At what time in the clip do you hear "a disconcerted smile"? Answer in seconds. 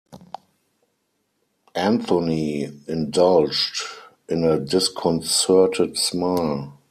4.43-6.73